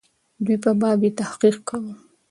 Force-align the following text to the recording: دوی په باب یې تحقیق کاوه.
دوی 0.45 0.57
په 0.63 0.71
باب 0.81 0.99
یې 1.05 1.11
تحقیق 1.19 1.57
کاوه. 1.67 1.93